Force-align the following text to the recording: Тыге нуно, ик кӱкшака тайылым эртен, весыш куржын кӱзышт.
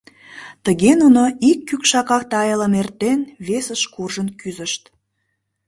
Тыге 0.63 0.91
нуно, 1.01 1.23
ик 1.49 1.59
кӱкшака 1.67 2.17
тайылым 2.31 2.73
эртен, 2.81 3.19
весыш 3.47 3.81
куржын 3.93 4.27
кӱзышт. 4.39 4.83